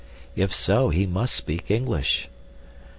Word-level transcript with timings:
If 0.35 0.51
so 0.51 0.89
he 0.89 1.05
must 1.05 1.35
speak 1.35 1.69
English. 1.69 2.27